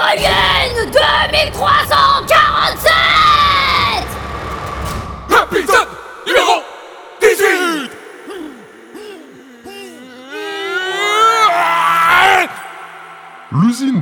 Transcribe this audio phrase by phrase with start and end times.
[0.00, 2.09] Moyenne 2347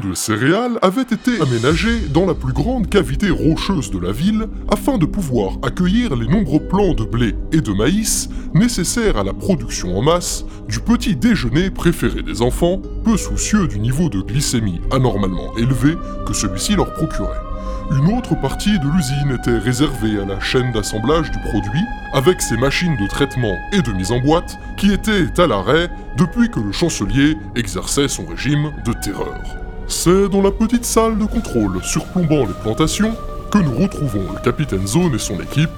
[0.08, 4.96] de céréales avait été aménagée dans la plus grande cavité rocheuse de la ville afin
[4.96, 9.98] de pouvoir accueillir les nombreux plants de blé et de maïs nécessaires à la production
[9.98, 15.56] en masse du petit déjeuner préféré des enfants, peu soucieux du niveau de glycémie anormalement
[15.56, 15.94] élevé
[16.26, 17.40] que celui-ci leur procurait.
[17.90, 22.56] Une autre partie de l'usine était réservée à la chaîne d'assemblage du produit, avec ses
[22.56, 26.72] machines de traitement et de mise en boîte qui étaient à l'arrêt depuis que le
[26.72, 29.67] chancelier exerçait son régime de terreur.
[29.88, 33.16] C'est dans la petite salle de contrôle surplombant les plantations
[33.50, 35.70] que nous retrouvons le capitaine Zone et son équipe,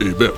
[0.00, 0.32] et Berg.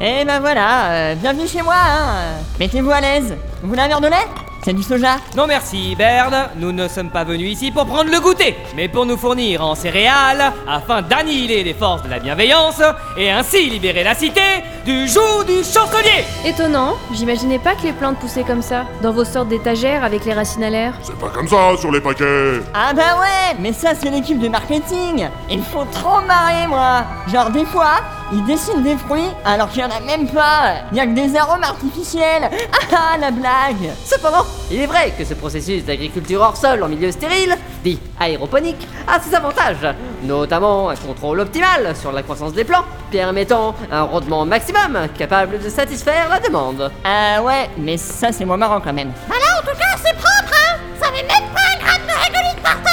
[0.00, 2.34] Eh ben voilà, euh, bienvenue chez moi, hein.
[2.60, 3.36] Mettez-vous à l'aise.
[3.62, 4.26] Vous voulez un verre de lait
[4.64, 8.20] C'est du soja Non merci, Berne, nous ne sommes pas venus ici pour prendre le
[8.20, 12.80] goûter, mais pour nous fournir en céréales afin d'annihiler les forces de la bienveillance
[13.16, 14.40] et ainsi libérer la cité
[14.84, 16.24] du joug du chancelier.
[16.44, 20.32] Étonnant, j'imaginais pas que les plantes poussaient comme ça, dans vos sortes d'étagères avec les
[20.32, 20.94] racines à l'air.
[21.02, 22.60] C'est pas comme ça sur les paquets.
[22.72, 25.26] Ah bah ouais, mais ça c'est l'équipe de marketing.
[25.50, 27.02] Il faut trop marrer moi.
[27.32, 27.96] Genre des fois,
[28.32, 30.74] ils dessinent des fruits alors qu'il y en a même pas.
[30.90, 32.48] Il y a que des arômes artificiels.
[32.72, 33.90] Ah ah, la blague.
[34.04, 38.86] Cependant, il est vrai que ce processus d'agriculture hors sol en milieu stérile, dit aéroponique,
[39.06, 39.86] a ses avantages,
[40.22, 45.68] notamment un contrôle optimal sur la croissance des plants, permettant un rendement maximum capable de
[45.68, 46.90] satisfaire la demande.
[47.04, 49.12] Ah ouais, mais ça c'est moins marrant quand même.
[49.28, 50.78] Bah là, en tout cas, c'est propre, hein.
[51.00, 52.91] Ça met même pas un gramme de régolite par terre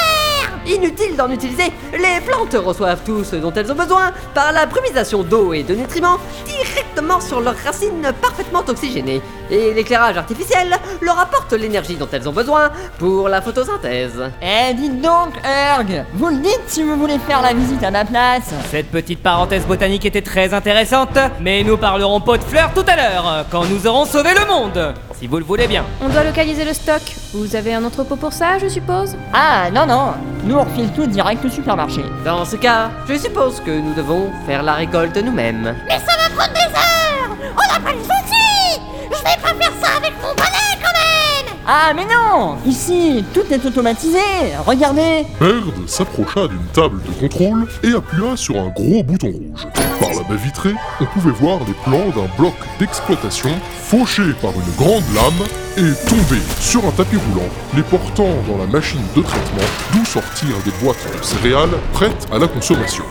[0.70, 5.24] Inutile d'en utiliser, les plantes reçoivent tout ce dont elles ont besoin par la brumisation
[5.24, 9.20] d'eau et de nutriments directement sur leurs racines parfaitement oxygénées.
[9.50, 14.30] Et l'éclairage artificiel leur apporte l'énergie dont elles ont besoin pour la photosynthèse.
[14.40, 18.04] Eh dites donc, Erg Vous le dites si vous voulez faire la visite à ma
[18.04, 22.84] place Cette petite parenthèse botanique était très intéressante, mais nous parlerons pot de fleurs tout
[22.86, 25.84] à l'heure, quand nous aurons sauvé le monde Si vous le voulez bien.
[26.00, 27.02] On doit localiser le stock.
[27.34, 29.16] Vous avez un entrepôt pour ça, je suppose?
[29.34, 30.14] Ah non non,
[30.44, 32.00] nous on refile tout direct au supermarché.
[32.24, 35.76] Dans ce cas, je suppose que nous devons faire la récolte nous-mêmes.
[35.86, 38.80] Mais ça va prendre des heures On n'a pas les outils
[39.10, 43.44] Je vais pas faire ça avec mon balai, quand même Ah mais non Ici, tout
[43.52, 44.18] est automatisé
[44.66, 49.66] Regardez Baird s'approcha d'une table de contrôle et appuya sur un gros bouton rouge.
[50.00, 53.50] La vitrée, on pouvait voir les plans d'un bloc d'exploitation
[53.82, 55.46] fauché par une grande lame
[55.76, 60.62] et tomber sur un tapis roulant, les portant dans la machine de traitement d'où sortirent
[60.64, 63.04] des boîtes de céréales prêtes à la consommation.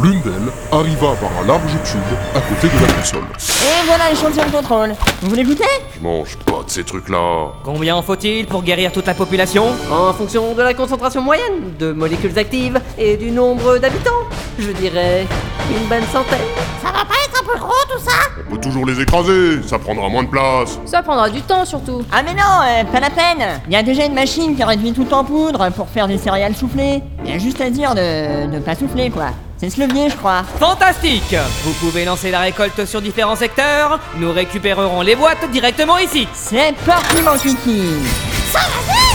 [0.00, 2.00] L'une d'elles arriva par un large tube
[2.34, 3.24] à côté de la console.
[3.38, 4.94] Et voilà l'échantillon de contrôle.
[5.20, 5.64] Vous voulez goûter?
[5.94, 7.52] Je mange pas de ces trucs-là.
[7.62, 9.66] Combien en faut-il pour guérir toute la population?
[9.92, 14.10] En fonction de la concentration moyenne de molécules actives et du nombre d'habitants,
[14.58, 15.26] je dirais
[15.70, 16.40] une bonne centaine.
[16.82, 18.16] Ça va pas être un peu gros, tout ça?
[18.48, 20.80] On peut toujours les écraser, ça prendra moins de place.
[20.86, 22.02] Ça prendra du temps surtout.
[22.10, 24.92] Ah mais non, euh, pas la peine Il y a déjà une machine qui réduit
[24.94, 27.02] tout en poudre pour faire des céréales soufflées.
[27.26, 29.26] Il y a juste à dire de ne pas souffler quoi.
[29.62, 30.42] C'est ce levier je crois.
[30.58, 31.36] Fantastique.
[31.62, 36.26] Vous pouvez lancer la récolte sur différents secteurs, nous récupérerons les boîtes directement ici.
[36.34, 38.02] C'est parti mon kiki.
[38.50, 39.11] Ça va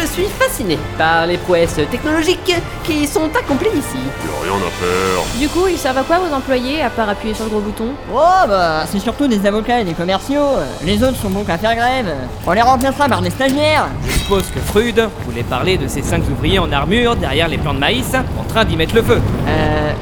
[0.00, 2.54] Je suis fasciné par les prouesses technologiques
[2.84, 3.98] qui sont accomplies ici.
[3.98, 5.40] Y a rien à faire.
[5.40, 7.88] Du coup, ils servent à quoi vos employés, à part appuyer sur le gros bouton?
[8.14, 10.50] Oh bah c'est surtout des avocats et des commerciaux.
[10.84, 12.14] Les autres sont bons qu'à faire grève.
[12.46, 13.88] On les remplacera par des stagiaires.
[14.06, 17.74] Je suppose que Frude voulait parler de ces cinq ouvriers en armure derrière les plants
[17.74, 19.20] de maïs en train d'y mettre le feu.
[19.48, 19.92] Euh...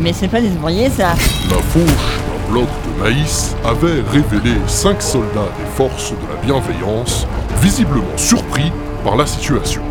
[0.00, 1.14] Mais c'est pas des ouvriers ça.
[1.50, 7.26] La fauche d'un bloc de maïs avait révélé cinq soldats des forces de la bienveillance,
[7.60, 8.72] visiblement surpris
[9.04, 9.82] par la situation.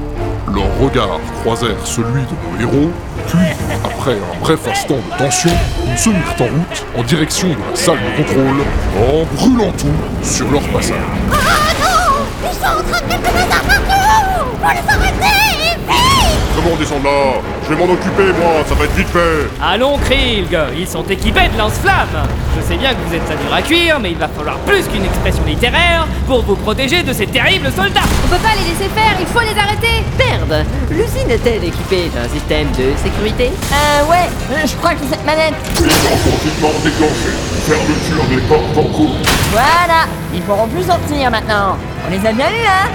[0.53, 2.91] Leurs regards croisèrent celui de nos héros,
[3.27, 3.39] puis,
[3.85, 5.51] après un bref instant de tension,
[5.87, 8.61] ils se mirent en route en direction de la salle de contrôle,
[8.97, 9.87] en brûlant tout
[10.23, 10.95] sur leur passage.
[11.31, 11.35] Ah
[11.79, 16.12] non Ils sont en train de mettre bazar partout les arrêter
[16.55, 19.49] Comment descendre là Je vais m'en occuper, moi, ça va être vite fait.
[19.61, 22.27] Allons Krilg, ils sont équipés de lance-flammes.
[22.55, 24.87] Je sais bien que vous êtes à dur à cuire, mais il va falloir plus
[24.87, 28.01] qu'une expression littéraire pour vous protéger de ces terribles soldats.
[28.25, 30.03] On peut pas les laisser faire, il faut les arrêter.
[30.17, 33.51] Perde L'usine est-elle équipée d'un système de sécurité?
[33.71, 35.55] Euh ouais, euh, je crois que cette manette.
[35.75, 37.33] Confinement déclenché.
[37.65, 39.15] Fermeture des portes en cours.
[39.51, 41.77] Voilà, ils pourront plus sortir maintenant.
[42.07, 42.89] On les a bien eus hein?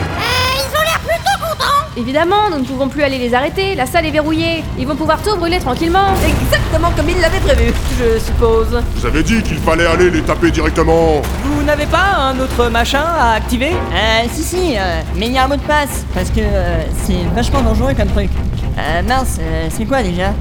[1.98, 4.62] Évidemment, nous ne pouvons plus aller les arrêter, la salle est verrouillée.
[4.78, 6.14] Ils vont pouvoir tout brûler tranquillement.
[6.44, 8.80] Exactement comme il l'avait prévu, je suppose.
[8.94, 11.20] Vous avez dit qu'il fallait aller les taper directement.
[11.42, 13.72] Vous n'avez pas un autre machin à activer?
[13.72, 16.82] Euh, si, si, euh, mais il y a un mot de passe, parce que euh,
[17.02, 18.30] c'est vachement dangereux comme truc.
[18.78, 20.28] Euh, mince, euh, c'est quoi déjà?
[20.28, 20.32] Euh,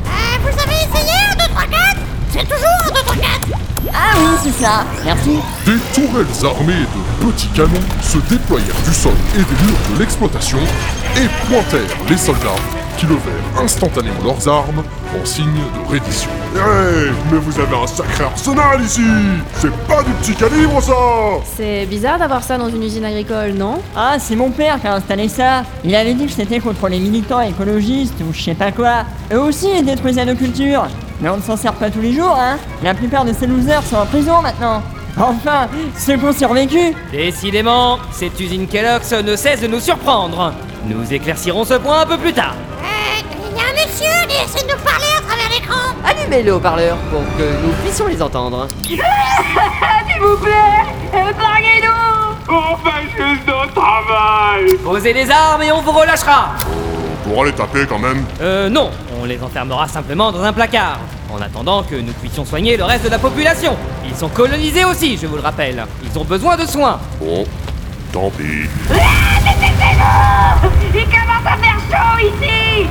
[0.44, 1.97] vous avez essayé un 2, 3, 4
[2.32, 3.28] C'est toujours un 2, 3, 4
[3.94, 5.40] Ah oui, c'est ça, merci.
[5.66, 7.70] Des tourelles armées de petits canons
[8.02, 10.60] se déployèrent du sol et des murs de l'exploitation
[11.16, 12.50] et pointèrent les soldats
[12.98, 14.84] qui levèrent instantanément leurs armes
[15.22, 16.30] en signe de reddition.
[16.56, 19.04] Hé, mais vous avez un sacré arsenal ici
[19.60, 20.94] C'est pas du petit calibre ça
[21.56, 23.80] C'est bizarre d'avoir ça dans une usine agricole, non?
[23.96, 25.64] Ah, c'est mon père qui a installé ça.
[25.84, 29.04] Il avait dit que c'était contre les militants écologistes ou je sais pas quoi.
[29.32, 30.88] Eux aussi, ils détruisaient nos cultures.
[31.22, 32.58] Mais on ne s'en sert pas tous les jours, hein.
[32.84, 34.84] La plupart de ces losers sont en prison maintenant.
[35.20, 35.68] Enfin,
[35.98, 36.94] ceux qui ont survécu.
[37.12, 40.54] Décidément, cette usine Kellogg's ne cesse de nous surprendre.
[40.86, 42.54] Nous éclaircirons ce point un peu plus tard.
[42.84, 43.22] Euh,
[43.52, 46.54] il y a un monsieur qui essaie de nous parler à travers l'écran Allumez le
[46.54, 48.68] haut-parleur pour que nous puissions les entendre.
[52.50, 56.52] On fait juste notre travail Posez les armes et on vous relâchera
[57.28, 58.24] pourra les taper quand même.
[58.42, 58.90] Euh non,
[59.22, 61.00] on les enfermera simplement dans un placard.
[61.32, 63.76] En attendant que nous puissions soigner le reste de la population.
[64.08, 65.86] Ils sont colonisés aussi, je vous le rappelle.
[66.04, 67.00] Ils ont besoin de soins.
[67.20, 67.46] Bon,
[68.14, 68.70] tant pis.
[70.96, 72.88] Il commence à faire chaud ici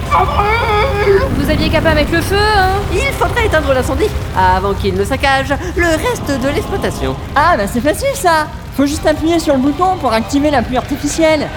[1.37, 2.71] Vous aviez qu'à pas mettre le feu, hein?
[2.93, 7.17] Il faudrait éteindre l'incendie avant qu'il ne saccage le reste de l'exploitation.
[7.35, 8.47] Ah, bah c'est facile ça.
[8.77, 11.49] Faut juste appuyer sur le bouton pour activer la pluie artificielle.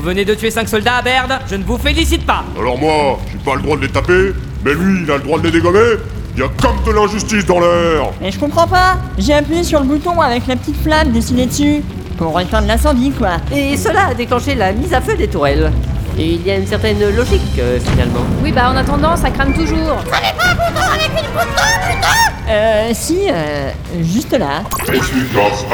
[0.00, 2.42] Vous venez de tuer 5 soldats à Baird, je ne vous félicite pas.
[2.58, 4.32] Alors moi, j'ai pas le droit de les taper,
[4.64, 5.98] mais lui, il a le droit de les dégommer
[6.34, 8.96] Il y a comme de l'injustice dans l'air Mais je comprends pas.
[9.18, 11.82] J'ai appuyé sur le bouton avec la petite flamme dessinée dessus.
[12.16, 13.32] Pour éteindre l'incendie, quoi.
[13.54, 15.70] Et cela a déclenché la mise à feu des tourelles.
[16.16, 18.24] Et il y a une certaine logique euh, finalement.
[18.42, 19.76] Oui, bah en attendant, ça crame toujours.
[19.76, 21.40] Vous avez pas un bouton avec une d'eau,
[21.82, 22.08] plutôt
[22.48, 23.70] Euh, si, euh,
[24.00, 24.62] juste là.
[24.88, 25.66] Efficace.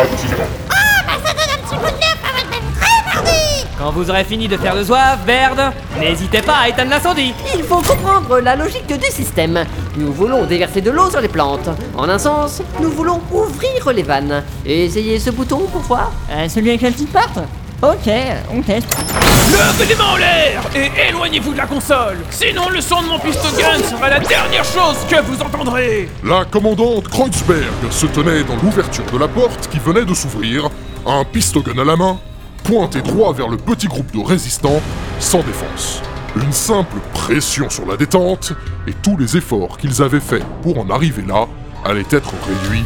[3.87, 7.33] Quand vous aurez fini de faire le zouave, Baird, n'hésitez pas à éteindre l'incendie.
[7.57, 9.65] Il faut comprendre la logique du système.
[9.97, 11.69] Nous voulons déverser de l'eau sur les plantes.
[11.97, 14.43] En un sens, nous voulons ouvrir les vannes.
[14.65, 16.11] Et essayez ce bouton pour voir.
[16.33, 17.39] Euh, celui avec la petite porte?
[17.81, 18.11] Ok,
[18.53, 18.89] on teste.
[19.53, 23.21] Levez les mains en l'air et éloignez-vous de la console Sinon le son de mon
[23.21, 29.05] pistogun sera la dernière chose que vous entendrez La commandante Kreuzberg se tenait dans l'ouverture
[29.13, 30.71] de la porte qui venait de s'ouvrir,
[31.07, 32.19] un pistogun à la main,
[32.67, 34.83] pointé droit vers le petit groupe de résistants,
[35.21, 36.03] sans défense.
[36.35, 38.53] Une simple pression sur la détente,
[38.89, 41.47] et tous les efforts qu'ils avaient faits pour en arriver là
[41.85, 42.85] allaient être réduits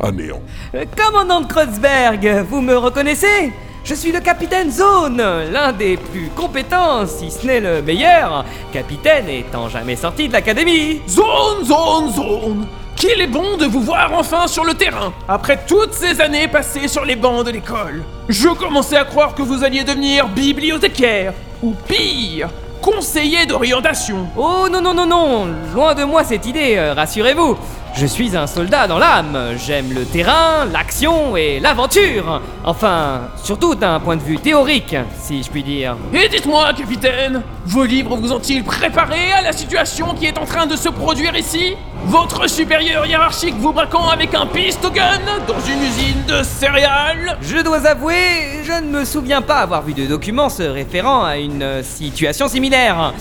[0.00, 0.42] à néant.
[0.74, 3.52] Euh, Commandant de Kreuzberg, vous me reconnaissez?
[3.84, 9.28] Je suis le capitaine Zone, l'un des plus compétents, si ce n'est le meilleur, capitaine
[9.28, 11.02] étant jamais sorti de l'académie.
[11.06, 12.66] Zone, zone, zone
[12.96, 16.88] Qu'il est bon de vous voir enfin sur le terrain, après toutes ces années passées
[16.88, 18.02] sur les bancs de l'école.
[18.28, 22.48] Je commençais à croire que vous alliez devenir bibliothécaire, ou pire,
[22.80, 24.28] conseiller d'orientation.
[24.36, 27.58] Oh non, non, non, non, loin de moi cette idée, euh, rassurez-vous.
[27.96, 32.42] Je suis un soldat dans l'âme, j'aime le terrain, l'action et l'aventure.
[32.64, 35.96] Enfin, surtout d'un point de vue théorique, si je puis dire.
[36.12, 40.66] Et dites-moi, capitaine, vos livres vous ont-ils préparé à la situation qui est en train
[40.66, 41.76] de se produire ici?
[42.06, 47.38] Votre supérieur hiérarchique vous braquant avec un pistogun dans une usine de céréales?
[47.42, 51.36] Je dois avouer, je ne me souviens pas avoir vu de documents se référant à
[51.36, 53.14] une situation similaire.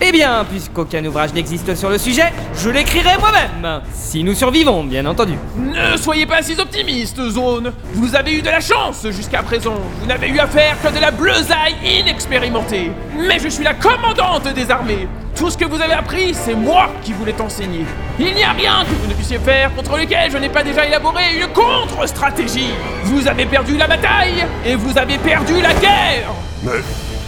[0.00, 3.80] Eh bien, puisqu'aucun ouvrage n'existe sur le sujet, je l'écrirai moi-même.
[3.94, 5.34] Si nous survivons, bien entendu.
[5.56, 7.72] Ne soyez pas si optimiste, Zone.
[7.94, 9.76] Vous avez eu de la chance jusqu'à présent.
[10.00, 12.90] Vous n'avez eu affaire que de la bleusaille inexpérimentée.
[13.16, 15.08] Mais je suis la commandante des armées.
[15.34, 17.84] Tout ce que vous avez appris, c'est moi qui vous l'ai enseigné.
[18.18, 20.86] Il n'y a rien que vous ne puissiez faire contre lequel je n'ai pas déjà
[20.86, 22.70] élaboré une contre-stratégie.
[23.04, 26.30] Vous avez perdu la bataille et vous avez perdu la guerre.
[26.62, 26.82] Mais,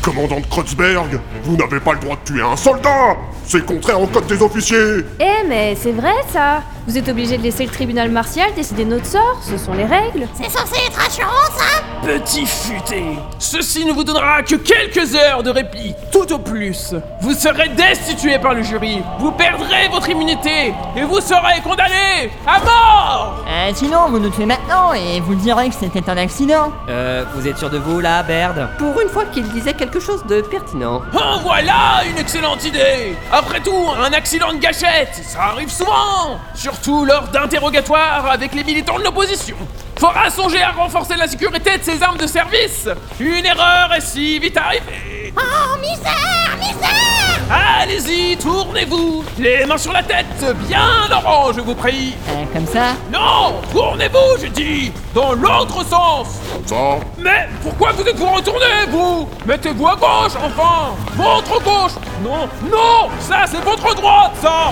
[0.09, 3.17] commandante Kreuzberg, vous n'avez pas le droit de tuer un soldat.
[3.45, 5.05] C'est contraire au code des officiers.
[5.21, 8.89] Eh, mais c'est vrai ça Vous êtes obligé de laisser le tribunal martial décider de
[8.89, 10.27] notre sort, ce sont les règles.
[10.33, 13.03] C'est censé être assurant, ça Petit futé,
[13.39, 16.95] ceci ne vous donnera que quelques heures de répit, tout au plus.
[17.21, 22.59] Vous serez destitué par le jury, vous perdrez votre immunité et vous serez condamné à
[22.61, 26.73] mort Euh, sinon, vous nous tuez maintenant et vous direz que c'était un accident.
[26.89, 30.25] Euh, vous êtes sûr de vous là, Baird Pour une fois qu'il disait quelque chose
[30.25, 31.03] de pertinent.
[31.13, 36.39] En voilà une excellente idée Après tout, un accident de gâchette, ça arrive souvent
[36.81, 39.57] Surtout lors d'interrogatoires avec les militants de l'opposition.
[39.99, 42.89] Faudra songer à renforcer la sécurité de ces armes de service.
[43.19, 45.33] Une erreur est si vite arrivée.
[45.37, 47.41] Oh, misère, misère!
[47.81, 49.25] Allez-y, tournez-vous.
[49.39, 50.27] Les mains sur la tête,
[50.69, 52.15] bien orange, je vous prie.
[52.29, 52.93] Euh, comme ça?
[53.13, 56.29] Non Tournez-vous, j'ai dit Dans l'autre sens.
[56.67, 59.29] Ça Mais pourquoi vous êtes-vous retourné, vous?
[59.47, 60.95] Mettez-vous à gauche, enfin.
[61.17, 61.93] Votre gauche.
[62.23, 64.71] Non, non Ça, c'est votre droite, ça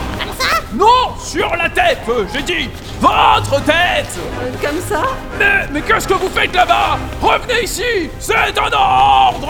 [0.74, 2.68] Non Sur la tête, euh, j'ai dit
[3.00, 5.02] Votre tête Euh, Comme ça
[5.38, 7.82] Mais, mais qu'est-ce que vous faites là-bas Revenez ici
[8.18, 9.48] C'est un ordre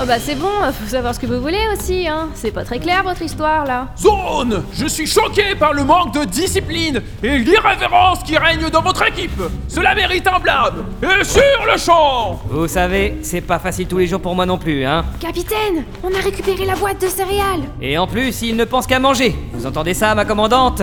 [0.00, 2.28] Oh bah c'est bon, faut savoir ce que vous voulez aussi, hein.
[2.34, 3.88] C'est pas très clair votre histoire là.
[3.98, 9.06] Zone Je suis choqué par le manque de discipline et l'irrévérence qui règne dans votre
[9.06, 11.42] équipe Cela mérite un blâme Et sur
[11.72, 15.04] le champ Vous savez, c'est pas facile tous les jours pour moi non plus, hein.
[15.20, 17.62] Capitaine, on a récupéré la boîte de céréales.
[17.80, 19.34] Et en plus, il ne pense qu'à manger.
[19.52, 20.82] Vous entendez ça, ma commandante?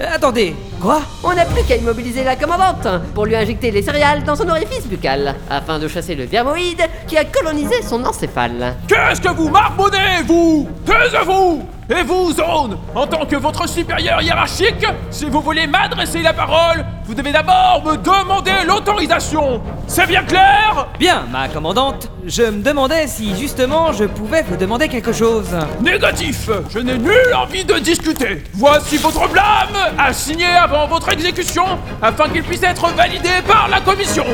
[0.00, 4.24] Euh, Attendez, quoi On n'a plus qu'à immobiliser la commandante pour lui injecter les céréales
[4.24, 8.76] dans son orifice buccal afin de chasser le vermoïde qui a colonisé son encéphale.
[8.88, 10.68] Qu'est-ce que vous marmonnez, vous?
[10.86, 16.32] Taisez-vous Et vous, Zone En tant que votre supérieur hiérarchique, si vous voulez m'adresser la
[16.32, 19.60] parole, vous devez d'abord me demander l'autorisation.
[19.88, 20.86] C'est bien clair?
[21.00, 25.48] Bien, ma commandante, je me demandais si justement je pouvais vous demander quelque chose.
[25.80, 26.48] Négatif.
[26.70, 28.44] Je n'ai nulle envie de discuter.
[28.54, 31.64] Voici votre blâme à signer avant votre exécution
[32.00, 34.24] afin qu'il puisse être validé par la commission.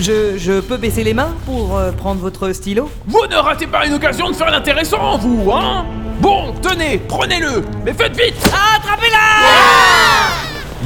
[0.00, 2.90] Je, je peux baisser les mains pour euh, prendre votre stylo?
[3.06, 5.84] Vous ne ratez pas une occasion de faire l'intéressant, vous, hein?
[6.24, 8.50] Bon, tenez, prenez-le Mais faites vite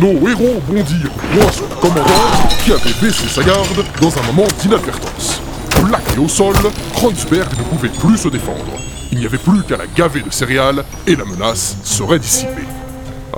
[0.01, 4.49] Nos héros bondirent loin sur la commandante qui avait baissé sa garde dans un moment
[4.61, 5.41] d'inadvertance.
[5.71, 6.57] Plaqué au sol,
[6.93, 8.65] Kronzberg ne pouvait plus se défendre.
[9.13, 12.67] Il n'y avait plus qu'à la gaver de céréales et la menace serait dissipée.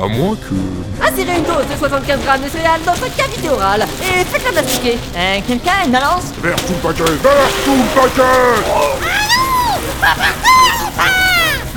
[0.02, 1.04] À moins que...
[1.06, 4.96] Insérez une dose de 75 grammes de céréales dans sa cavité orale et faites-la mastiquer.
[5.16, 8.22] Euh, quelqu'un a une balance Vers tout le paquet Vers tout le paquet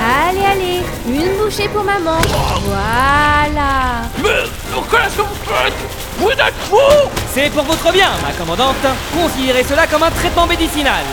[0.03, 2.17] Allez, allez, une bouchée pour maman.
[2.65, 4.01] Voilà.
[4.21, 4.43] Mais
[4.91, 5.73] qu'est-ce que vous faites
[6.17, 8.85] Vous êtes fous C'est pour votre bien, ma commandante.
[9.15, 11.03] Considérez cela comme un traitement médicinal.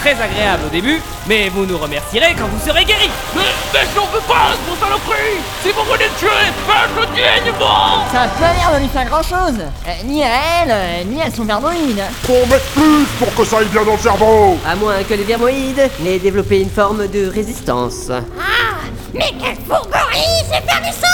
[0.00, 3.10] Très agréable au début, mais vous nous remercierez quand vous serez guéri.
[3.34, 5.40] Mais, mais j'en veux pas, mon saloperie.
[5.62, 9.22] Si vous voulez le tuer, faites-le dignement Ça a pas l'air de lui faire grand
[9.22, 9.58] chose
[10.04, 10.28] Ni à
[10.62, 12.00] elle, euh, ni à son vermoïde.
[12.22, 14.58] Faut mettre plus pour que ça aille bien dans le cerveau.
[14.66, 18.10] À moins que les vermoïdes n'aient développé une forme de résistance.
[18.10, 18.76] Ah
[19.16, 21.06] Mais quelle fourberie C'est vernissant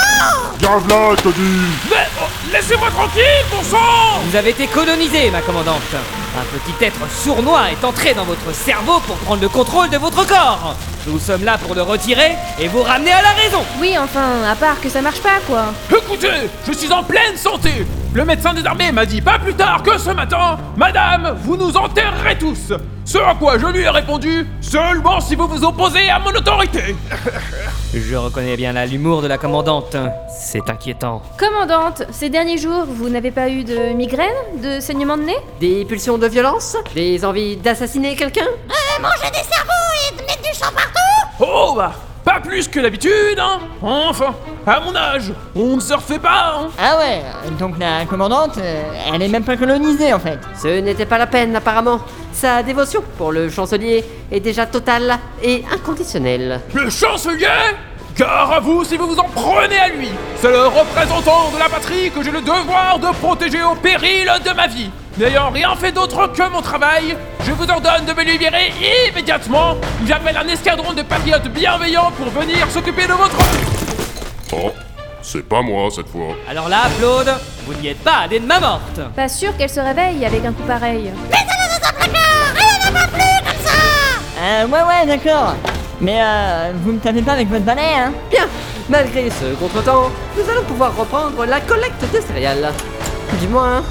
[0.59, 5.29] Gave là, je te dis Mais oh, laissez-moi tranquille, bon sang Vous avez été colonisé,
[5.31, 5.81] ma commandante.
[5.93, 10.25] Un petit être sournois est entré dans votre cerveau pour prendre le contrôle de votre
[10.27, 10.75] corps.
[11.07, 13.63] Nous sommes là pour le retirer et vous ramener à la raison.
[13.79, 15.65] Oui, enfin, à part que ça marche pas, quoi.
[15.95, 19.81] Écoutez, je suis en pleine santé Le médecin des armées m'a dit pas plus tard
[19.81, 22.71] que ce matin Madame, vous nous enterrerez tous.
[23.05, 26.95] Ce à quoi je lui ai répondu Seulement si vous vous opposez à mon autorité.
[27.93, 29.95] Je reconnais bien là l'humour de la commandante.
[30.29, 31.21] C'est inquiétant.
[31.37, 35.37] Commandante, ces derniers jours, vous n'avez pas eu de migraine De saignement de nez?
[35.59, 36.77] Des pulsions de violence?
[36.95, 38.45] Des envies d'assassiner quelqu'un?
[38.45, 41.39] Euh, manger des cerveaux et de mettre du sang partout?
[41.39, 41.91] Oh bah,
[42.23, 44.33] pas plus que d'habitude, hein Enfin,
[44.65, 47.21] à mon âge, on ne se refait pas, hein Ah ouais,
[47.59, 50.39] donc la commandante, euh, elle est même pas colonisée en fait.
[50.61, 51.99] Ce n'était pas la peine apparemment.
[52.31, 56.61] Sa dévotion pour le chancelier est déjà totale et inconditionnelle.
[56.73, 57.47] Le chancelier?
[58.17, 61.67] Gare à vous si vous vous en prenez à lui C'est le représentant de la
[61.67, 65.91] patrie que j'ai le devoir de protéger au péril de ma vie N'ayant rien fait
[65.91, 67.15] d'autre que mon travail,
[67.45, 68.73] je vous ordonne de me libérer
[69.07, 69.77] immédiatement
[70.07, 73.37] J'appelle un escadron de patriotes bienveillants pour venir s'occuper de votre...
[74.53, 74.71] Oh,
[75.21, 76.35] c'est pas moi cette fois.
[76.49, 77.31] Alors là, Claude,
[77.67, 78.99] vous n'y êtes pas allé de ma morte.
[79.15, 81.11] Pas sûr qu'elle se réveille avec un coup pareil.
[84.41, 85.53] Euh, ouais, ouais, d'accord.
[86.01, 88.47] Mais euh, vous me tapez pas avec votre balai, hein Bien,
[88.89, 92.73] malgré ce contretemps, nous allons pouvoir reprendre la collecte de céréales.
[93.39, 93.83] Du moins,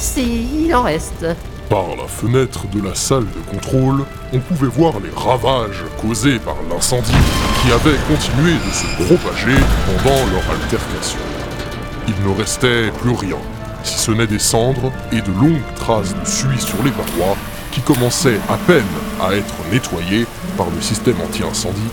[0.00, 1.26] s'il en reste.
[1.68, 6.56] Par la fenêtre de la salle de contrôle, on pouvait voir les ravages causés par
[6.68, 7.12] l'incendie
[7.62, 11.20] qui avait continué de se propager pendant leur altercation.
[12.08, 13.36] Il ne restait plus rien,
[13.84, 17.36] si ce n'est des cendres et de longues traces de suie sur les parois
[17.70, 18.82] qui commençaient à peine
[19.20, 20.26] à être nettoyées
[20.56, 21.90] par le système anti-incendie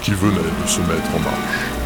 [0.00, 1.77] qui venait de se mettre en marche.